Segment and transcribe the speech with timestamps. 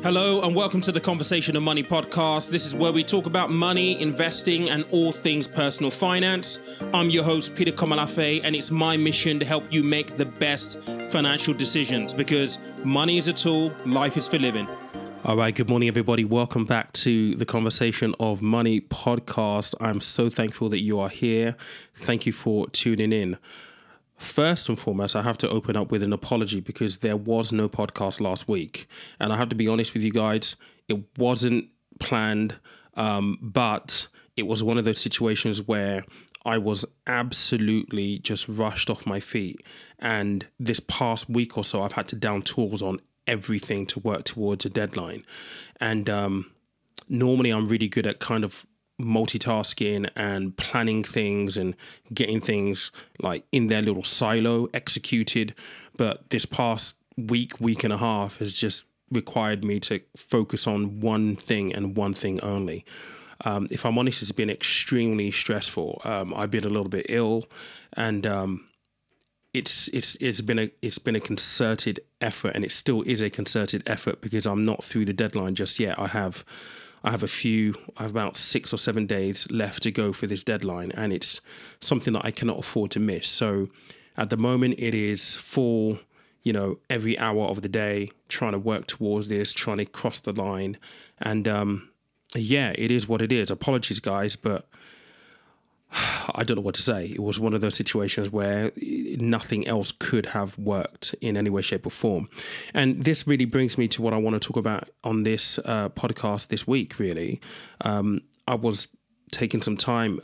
[0.00, 2.50] Hello, and welcome to the Conversation of Money podcast.
[2.50, 6.60] This is where we talk about money, investing, and all things personal finance.
[6.94, 10.80] I'm your host, Peter Komolafe, and it's my mission to help you make the best
[11.10, 14.68] financial decisions because money is a tool, life is for living.
[15.24, 16.24] All right, good morning, everybody.
[16.24, 19.74] Welcome back to the Conversation of Money podcast.
[19.80, 21.56] I'm so thankful that you are here.
[21.96, 23.36] Thank you for tuning in.
[24.18, 27.68] First and foremost, I have to open up with an apology because there was no
[27.68, 28.88] podcast last week.
[29.20, 30.56] And I have to be honest with you guys,
[30.88, 31.68] it wasn't
[32.00, 32.56] planned,
[32.94, 36.04] um, but it was one of those situations where
[36.44, 39.60] I was absolutely just rushed off my feet.
[40.00, 44.24] And this past week or so, I've had to down tools on everything to work
[44.24, 45.24] towards a deadline.
[45.80, 46.50] And um,
[47.08, 48.66] normally, I'm really good at kind of
[49.00, 51.76] multitasking and planning things and
[52.12, 55.54] getting things like in their little silo executed.
[55.96, 61.00] But this past week, week and a half has just required me to focus on
[61.00, 62.84] one thing and one thing only.
[63.44, 66.00] Um, if I'm honest, it's been extremely stressful.
[66.04, 67.46] Um, I've been a little bit ill,
[67.92, 68.68] and um,
[69.54, 73.30] it's it's it's been a it's been a concerted effort, and it still is a
[73.30, 75.98] concerted effort because I'm not through the deadline just yet.
[75.98, 76.44] I have
[77.04, 80.26] I have a few, I have about six or seven days left to go for
[80.26, 81.40] this deadline, and it's
[81.80, 83.28] something that I cannot afford to miss.
[83.28, 83.68] So
[84.16, 86.00] at the moment, it is full,
[86.42, 90.18] you know, every hour of the day trying to work towards this, trying to cross
[90.18, 90.76] the line.
[91.18, 91.88] And um,
[92.34, 93.50] yeah, it is what it is.
[93.50, 94.68] Apologies, guys, but
[95.90, 97.06] I don't know what to say.
[97.06, 101.62] It was one of those situations where nothing else could have worked in any way,
[101.62, 102.28] shape, or form.
[102.74, 105.88] And this really brings me to what I want to talk about on this uh,
[105.90, 107.40] podcast this week, really.
[107.80, 108.88] Um, I was
[109.30, 110.20] taking some time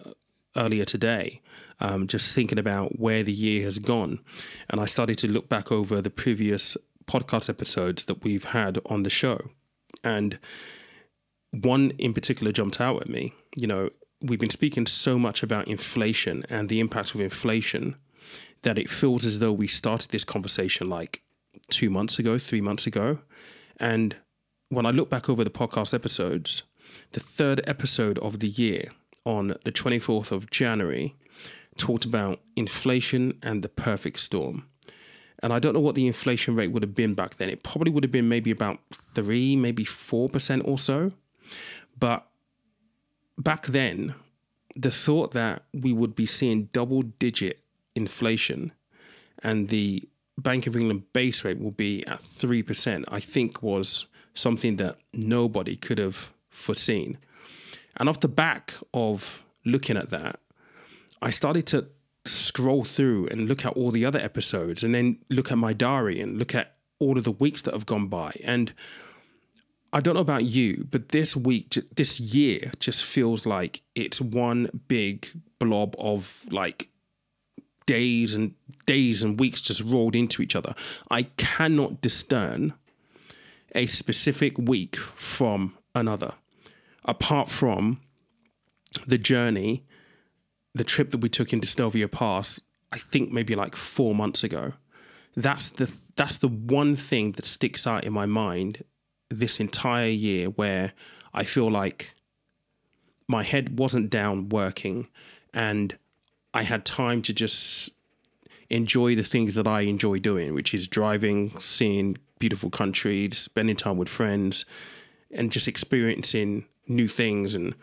[0.56, 1.40] earlier today,
[1.80, 4.20] um, just thinking about where the year has gone.
[4.70, 9.02] And I started to look back over the previous podcast episodes that we've had on
[9.02, 9.40] the show.
[10.02, 10.38] And
[11.50, 13.32] one in particular jumped out at me.
[13.56, 13.90] You know,
[14.24, 17.96] we've been speaking so much about inflation and the impact of inflation
[18.62, 21.22] that it feels as though we started this conversation like
[21.68, 23.18] two months ago, three months ago.
[23.76, 24.16] And
[24.70, 26.62] when I look back over the podcast episodes,
[27.12, 28.90] the third episode of the year
[29.26, 31.14] on the 24th of January
[31.76, 34.66] talked about inflation and the perfect storm.
[35.42, 37.50] And I don't know what the inflation rate would have been back then.
[37.50, 38.78] It probably would have been maybe about
[39.14, 41.12] three, maybe 4% or so.
[41.98, 42.26] But
[43.38, 44.14] back then,
[44.76, 47.60] the thought that we would be seeing double digit
[47.94, 48.72] inflation
[49.42, 54.76] and the Bank of England base rate will be at 3%, I think was something
[54.76, 57.18] that nobody could have foreseen.
[57.96, 60.40] And off the back of looking at that,
[61.22, 61.86] I started to
[62.24, 66.20] scroll through and look at all the other episodes and then look at my diary
[66.20, 68.32] and look at all of the weeks that have gone by.
[68.42, 68.72] And
[69.94, 74.82] I don't know about you, but this week, this year just feels like it's one
[74.88, 75.28] big
[75.60, 76.88] blob of like
[77.86, 78.54] days and
[78.86, 80.74] days and weeks just rolled into each other.
[81.12, 82.74] I cannot discern
[83.72, 86.32] a specific week from another,
[87.04, 88.00] apart from
[89.06, 89.84] the journey,
[90.74, 92.60] the trip that we took into Stelvio Pass.
[92.90, 94.72] I think maybe like four months ago.
[95.36, 98.82] That's the that's the one thing that sticks out in my mind
[99.30, 100.92] this entire year where
[101.32, 102.14] I feel like
[103.26, 105.08] my head wasn't down working
[105.52, 105.96] and
[106.52, 107.90] I had time to just
[108.70, 113.96] enjoy the things that I enjoy doing, which is driving, seeing beautiful countries, spending time
[113.96, 114.64] with friends,
[115.30, 117.74] and just experiencing new things and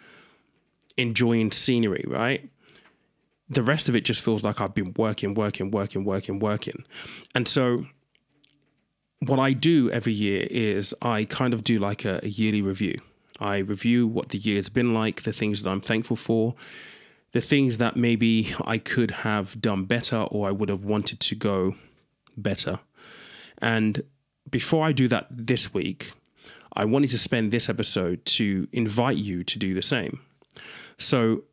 [0.97, 2.49] enjoying scenery, right?
[3.49, 6.85] The rest of it just feels like I've been working, working, working, working, working.
[7.35, 7.85] And so
[9.25, 12.99] what I do every year is I kind of do like a, a yearly review.
[13.39, 16.55] I review what the year's been like, the things that I'm thankful for,
[17.31, 21.35] the things that maybe I could have done better or I would have wanted to
[21.35, 21.75] go
[22.35, 22.79] better.
[23.59, 24.03] And
[24.49, 26.13] before I do that this week,
[26.73, 30.19] I wanted to spend this episode to invite you to do the same.
[30.97, 31.43] So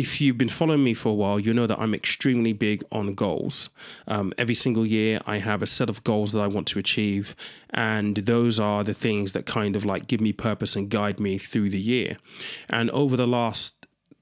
[0.00, 3.12] if you've been following me for a while, you know that I'm extremely big on
[3.12, 3.68] goals.
[4.08, 7.36] Um, every single year, I have a set of goals that I want to achieve,
[7.68, 11.36] and those are the things that kind of like give me purpose and guide me
[11.36, 12.16] through the year.
[12.70, 13.74] And over the last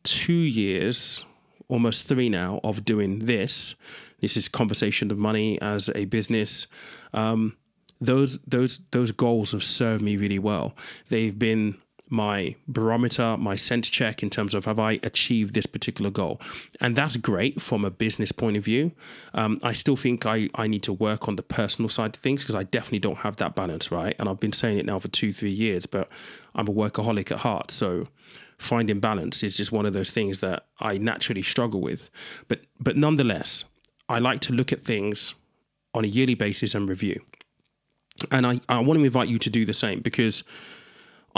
[0.02, 1.25] two years,
[1.69, 3.76] almost three now, of doing this,
[4.20, 6.66] this is conversation of money as a business.
[7.14, 7.56] Um,
[8.00, 10.75] those those those goals have served me really well.
[11.08, 11.76] They've been
[12.10, 16.40] my barometer, my sense check in terms of have I achieved this particular goal.
[16.81, 18.93] And that's great from a business point of view.
[19.34, 22.43] Um, I still think I, I need to work on the personal side of things
[22.43, 24.14] because I definitely don't have that balance, right?
[24.19, 26.08] And I've been saying it now for two, three years, but
[26.55, 27.70] I'm a workaholic at heart.
[27.70, 28.08] So
[28.58, 32.11] finding balance is just one of those things that I naturally struggle with.
[32.49, 33.64] But but nonetheless,
[34.08, 35.34] I like to look at things
[35.94, 37.22] on a yearly basis and review.
[38.31, 40.43] And I, I want to invite you to do the same because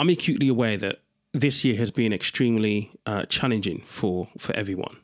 [0.00, 1.00] I'm acutely aware that
[1.35, 4.97] this year has been extremely uh, challenging for for everyone.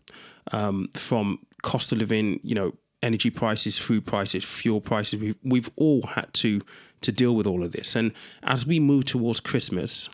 [0.52, 2.72] Um, from cost of living, you know,
[3.02, 6.62] energy prices, food prices, fuel prices, we've we've all had to
[7.02, 7.94] to deal with all of this.
[7.94, 8.12] And
[8.42, 10.08] as we move towards Christmas,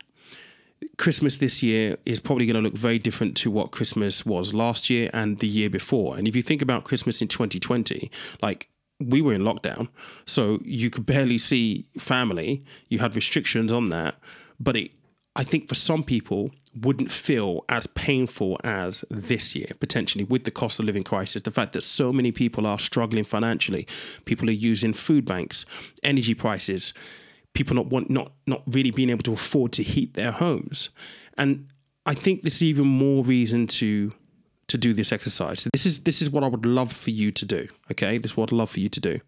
[0.97, 4.89] Christmas this year is probably going to look very different to what Christmas was last
[4.89, 6.17] year and the year before.
[6.17, 8.67] And if you think about Christmas in 2020, like
[8.99, 9.87] we were in lockdown,
[10.25, 12.65] so you could barely see family.
[12.89, 14.15] You had restrictions on that,
[14.63, 14.91] but it,
[15.35, 20.51] I think for some people, wouldn't feel as painful as this year, potentially with the
[20.51, 21.41] cost of living crisis.
[21.43, 23.87] The fact that so many people are struggling financially,
[24.25, 25.65] people are using food banks,
[26.03, 26.93] energy prices,
[27.53, 30.89] people not want not not really being able to afford to heat their homes,
[31.37, 31.67] and
[32.05, 34.13] I think there's even more reason to
[34.67, 35.61] to do this exercise.
[35.61, 37.67] So this is this is what I would love for you to do.
[37.91, 39.19] Okay, this is what I'd love for you to do.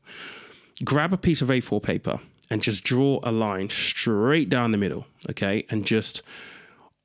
[0.84, 2.20] Grab a piece of A4 paper
[2.50, 5.08] and just draw a line straight down the middle.
[5.30, 6.22] Okay, and just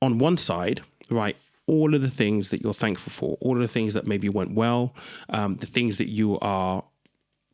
[0.03, 3.69] on one side write all of the things that you're thankful for, all of the
[3.69, 4.95] things that maybe went well,
[5.29, 6.83] um, the things that you are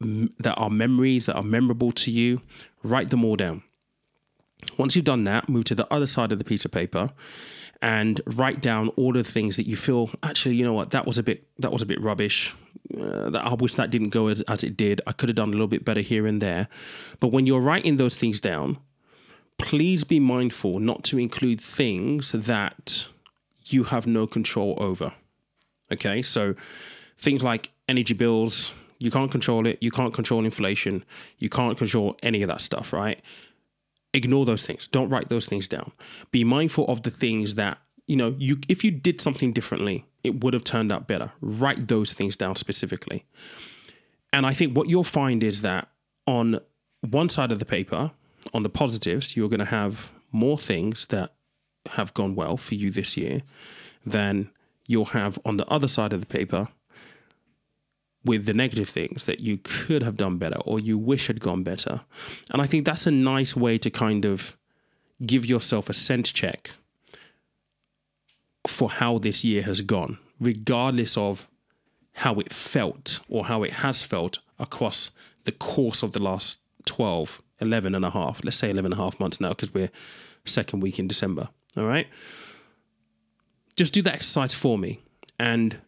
[0.00, 2.41] that are memories that are memorable to you.
[2.83, 3.62] Write them all down.
[4.76, 7.11] Once you've done that, move to the other side of the piece of paper
[7.82, 10.91] and write down all the things that you feel actually you know what?
[10.91, 12.55] That was a bit that was a bit rubbish.
[12.99, 15.00] Uh, that I wish that didn't go as, as it did.
[15.06, 16.69] I could have done a little bit better here and there.
[17.20, 18.79] But when you're writing those things down
[19.58, 23.09] please be mindful not to include things that
[23.64, 25.12] you have no control over.
[25.91, 26.23] Okay?
[26.23, 26.55] So
[27.17, 29.76] things like energy bills you can't control it.
[29.82, 31.05] You can't control inflation.
[31.38, 33.20] You can't control any of that stuff right
[34.17, 34.89] ignore those things.
[34.89, 35.93] Don't write those things down.
[36.33, 40.43] Be mindful of the things that, you know, you if you did something differently, it
[40.43, 41.33] would have turned out better.
[41.41, 43.25] Write those things down specifically.
[44.33, 45.89] And I think what you'll find is that
[46.27, 46.61] on
[47.03, 48.11] one side of the paper,
[48.53, 51.35] on the positives, you're going to have more things that
[51.91, 53.43] have gone well for you this year
[54.05, 54.51] than
[54.87, 56.69] you'll have on the other side of the paper
[58.26, 61.62] with the negative things that you could have done better or you wish had gone
[61.62, 62.02] better.
[62.50, 64.56] And I think that's a nice way to kind of
[65.25, 66.73] give yourself a sense check
[68.67, 71.49] for how this year has gone, regardless of
[72.12, 75.11] how it felt or how it has felt across
[75.44, 79.02] the course of the last 12, 11 and a half, let's say 11 and a
[79.02, 79.90] half months now, because we're
[80.44, 81.49] second week in December.
[81.76, 82.06] All right.
[83.76, 85.00] Just do that exercise for me.
[85.38, 85.78] And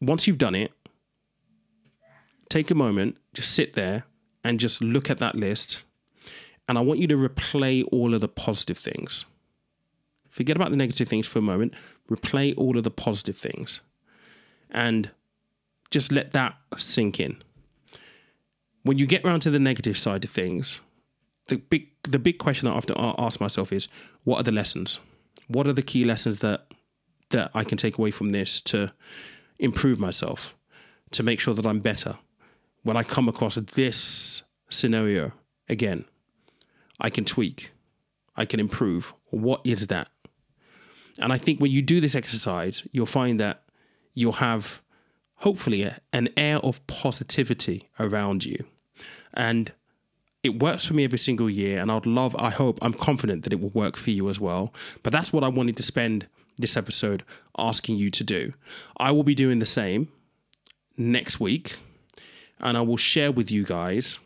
[0.00, 0.72] once you've done it,
[2.48, 4.04] take a moment, just sit there
[4.44, 5.82] and just look at that list.
[6.68, 9.24] And I want you to replay all of the positive things.
[10.28, 11.74] Forget about the negative things for a moment,
[12.10, 13.80] replay all of the positive things.
[14.70, 15.10] And
[15.90, 17.38] just let that sink in.
[18.82, 20.80] When you get around to the negative side of things,
[21.48, 23.88] the big the big question I often ask myself is
[24.24, 25.00] what are the lessons?
[25.48, 26.66] What are the key lessons that
[27.30, 28.92] that I can take away from this to
[29.58, 30.54] improve myself,
[31.10, 32.18] to make sure that I'm better,
[32.88, 35.32] when I come across this scenario
[35.68, 36.06] again,
[36.98, 37.70] I can tweak,
[38.34, 39.12] I can improve.
[39.26, 40.08] What is that?
[41.18, 43.64] And I think when you do this exercise, you'll find that
[44.14, 44.80] you'll have
[45.34, 48.64] hopefully an air of positivity around you.
[49.34, 49.70] And
[50.42, 51.82] it works for me every single year.
[51.82, 54.72] And I'd love, I hope, I'm confident that it will work for you as well.
[55.02, 56.26] But that's what I wanted to spend
[56.56, 57.22] this episode
[57.58, 58.54] asking you to do.
[58.96, 60.08] I will be doing the same
[60.96, 61.76] next week
[62.60, 64.18] and I will share with you guys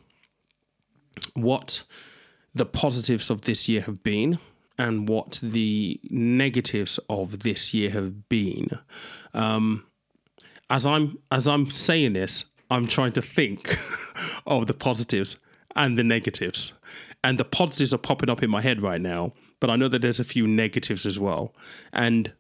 [1.35, 1.85] what
[2.55, 4.39] the positives of this year have been
[4.79, 8.69] and what the negatives of this year have been.
[9.35, 9.85] Um,
[10.71, 13.79] as I'm as I'm saying this, I'm trying to think
[14.47, 15.37] of the positives
[15.77, 16.73] and the negatives.
[17.25, 20.03] And the positives are popping up in my head right now, but I know that
[20.03, 21.55] there's a few negatives as well.
[21.93, 22.33] And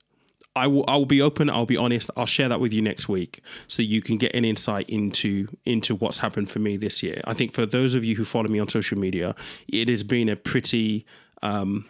[0.54, 3.09] I will I will be open, I'll be honest, I'll share that with you next
[3.09, 7.23] week so you can get an insight into into what's happened for me this year.
[7.25, 9.35] I think for those of you who follow me on social media,
[9.68, 11.06] it has been a pretty
[11.42, 11.87] um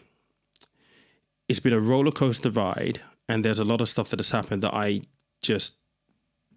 [1.49, 4.62] it's been a roller coaster ride and there's a lot of stuff that has happened
[4.62, 5.02] that I
[5.42, 5.76] just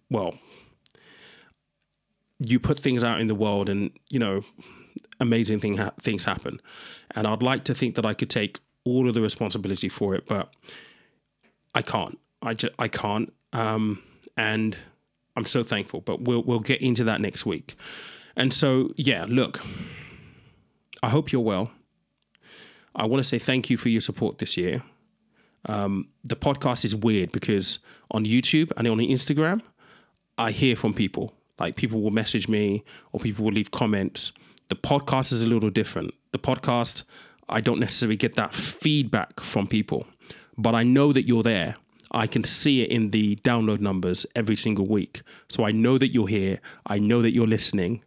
[0.09, 0.35] well
[2.39, 4.43] you put things out in the world and you know
[5.19, 6.61] amazing thing ha- things happen
[7.11, 10.25] and I'd like to think that I could take all of the responsibility for it,
[10.27, 10.53] but
[11.75, 12.17] I can't.
[12.41, 13.31] I just I can't.
[13.53, 14.01] Um,
[14.35, 14.75] and
[15.35, 16.01] I'm so thankful.
[16.01, 17.75] But we'll we'll get into that next week.
[18.35, 19.61] And so yeah, look.
[21.03, 21.71] I hope you're well.
[22.95, 24.81] I want to say thank you for your support this year.
[25.67, 27.79] Um, the podcast is weird because
[28.11, 29.61] on YouTube and on Instagram,
[30.37, 31.33] I hear from people.
[31.59, 34.31] Like people will message me or people will leave comments.
[34.69, 36.13] The podcast is a little different.
[36.31, 37.03] The podcast,
[37.49, 40.07] I don't necessarily get that feedback from people,
[40.57, 41.75] but I know that you're there.
[42.11, 45.21] I can see it in the download numbers every single week.
[45.49, 46.59] So I know that you're here.
[46.85, 48.03] I know that you're listening.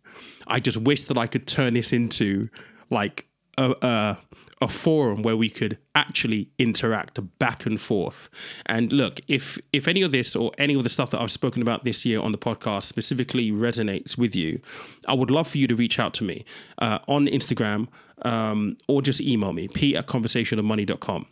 [0.46, 2.48] I just wish that I could turn this into
[2.90, 3.26] like
[3.58, 4.18] a, a
[4.60, 8.28] a forum where we could actually interact back and forth.
[8.66, 11.62] And look, if if any of this or any of the stuff that I've spoken
[11.62, 14.60] about this year on the podcast specifically resonates with you,
[15.06, 16.44] I would love for you to reach out to me
[16.78, 17.88] uh, on Instagram
[18.22, 21.26] um, or just email me, p at conversationofmoney.com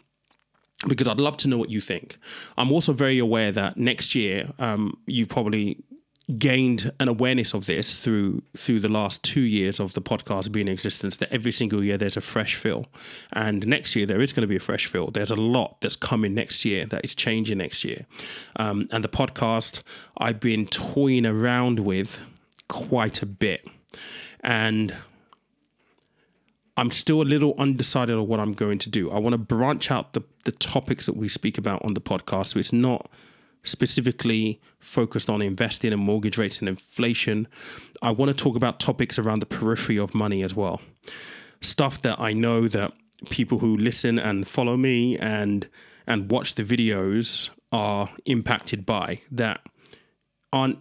[0.86, 2.18] because I'd love to know what you think.
[2.58, 5.82] I'm also very aware that next year, um, you've probably
[6.38, 10.66] gained an awareness of this through through the last two years of the podcast being
[10.66, 12.84] in existence that every single year there's a fresh fill
[13.34, 15.94] and next year there is going to be a fresh fill there's a lot that's
[15.94, 18.06] coming next year that is changing next year.
[18.56, 19.82] Um, and the podcast
[20.18, 22.20] i've been toying around with
[22.68, 23.66] quite a bit.
[24.40, 24.94] And
[26.76, 29.10] I'm still a little undecided on what I'm going to do.
[29.10, 32.48] I want to branch out the, the topics that we speak about on the podcast.
[32.48, 33.10] So it's not
[33.62, 37.48] specifically focused on investing and mortgage rates and inflation.
[38.02, 40.80] I want to talk about topics around the periphery of money as well.
[41.62, 42.92] Stuff that I know that
[43.30, 45.66] people who listen and follow me and
[46.06, 49.60] and watch the videos are impacted by that
[50.52, 50.78] aren't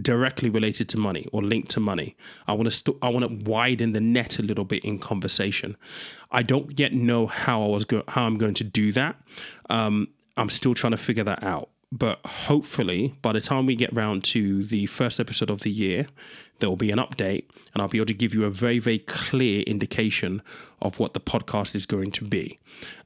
[0.00, 2.16] directly related to money or linked to money.
[2.46, 5.76] I want to st- I want to widen the net a little bit in conversation.
[6.30, 9.16] I don't yet know how I was go- how I'm going to do that.
[9.70, 13.94] Um, I'm still trying to figure that out but hopefully by the time we get
[13.94, 16.06] round to the first episode of the year
[16.58, 18.98] there will be an update and i'll be able to give you a very very
[18.98, 20.42] clear indication
[20.82, 22.58] of what the podcast is going to be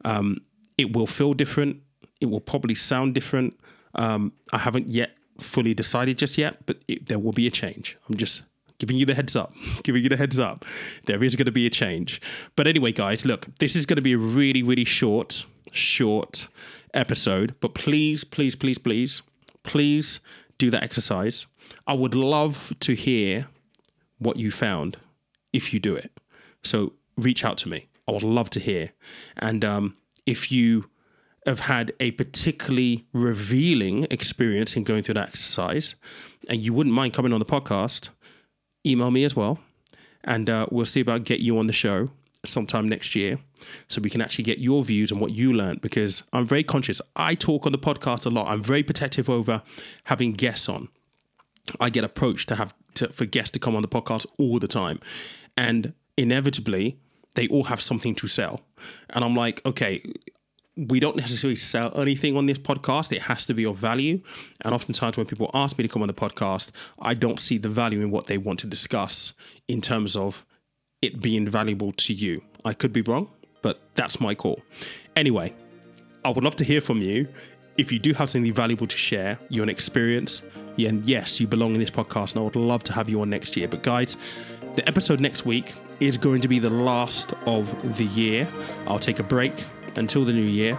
[0.05, 0.39] um,
[0.79, 1.81] it will feel different
[2.21, 3.59] it will probably sound different
[3.95, 5.11] um, i haven't yet
[5.41, 8.43] fully decided just yet but it, there will be a change i'm just
[8.81, 9.55] giving you the heads up,
[9.85, 10.65] giving you the heads up.
[11.07, 12.21] There is going to be a change.
[12.57, 16.49] But anyway, guys, look, this is going to be a really, really short, short
[16.93, 19.23] episode, but please, please, please, please,
[19.63, 20.21] please
[20.59, 21.47] do that exercise.
[21.87, 23.47] I would love to hear
[24.19, 24.97] what you found
[25.53, 26.11] if you do it.
[26.65, 27.87] So reach out to me.
[28.09, 28.91] I would love to hear.
[29.37, 30.90] And um, if you
[31.47, 35.95] have had a particularly revealing experience in going through that exercise
[36.49, 38.11] and you wouldn't mind coming on the podcast,
[38.87, 39.59] email me as well.
[40.25, 42.11] And uh, we'll see about get you on the show
[42.45, 43.39] sometime next year
[43.89, 47.01] so we can actually get your views on what you learned because I'm very conscious.
[47.17, 48.49] I talk on the podcast a lot.
[48.49, 49.63] I'm very protective over
[50.05, 50.89] having guests on.
[51.79, 54.69] I get approached to have to, for guests to come on the podcast all the
[54.69, 55.01] time.
[55.57, 56.99] And inevitably,
[57.35, 58.61] they all have something to sell.
[59.11, 60.03] And I'm like, okay,
[60.77, 63.13] we don't necessarily sell anything on this podcast.
[63.13, 64.21] It has to be of value.
[64.63, 67.69] And oftentimes, when people ask me to come on the podcast, I don't see the
[67.69, 69.35] value in what they want to discuss
[69.69, 70.47] in terms of
[71.03, 72.43] it being valuable to you.
[72.65, 73.31] I could be wrong,
[73.63, 74.61] but that's my call.
[75.17, 75.55] Anyway,
[76.25, 77.27] I would love to hear from you.
[77.79, 80.43] If you do have something valuable to share, you're an experience,
[80.79, 83.31] and yes, you belong in this podcast, and I would love to have you on
[83.31, 83.69] next year.
[83.69, 84.17] But guys,
[84.77, 88.47] the episode next week is going to be the last of the year.
[88.87, 89.55] I'll take a break
[89.97, 90.79] until the new year.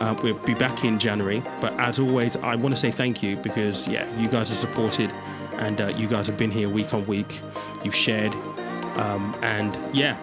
[0.00, 1.42] Uh, we'll be back in January.
[1.60, 5.10] But as always, I want to say thank you because, yeah, you guys are supported
[5.54, 7.40] and uh, you guys have been here week on week.
[7.84, 8.32] You've shared,
[8.96, 10.16] um, and yeah,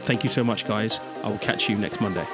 [0.00, 1.00] thank you so much, guys.
[1.22, 2.26] I will catch you next Monday.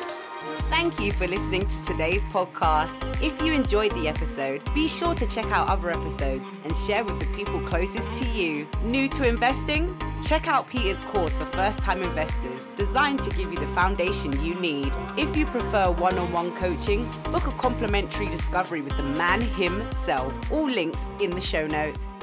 [0.71, 3.23] Thank you for listening to today's podcast.
[3.23, 7.21] If you enjoyed the episode, be sure to check out other episodes and share with
[7.21, 8.67] the people closest to you.
[8.83, 9.97] New to investing?
[10.23, 14.55] Check out Peter's course for first time investors, designed to give you the foundation you
[14.55, 14.91] need.
[15.19, 20.37] If you prefer one on one coaching, book a complimentary discovery with the man himself.
[20.51, 22.15] All links in the show notes.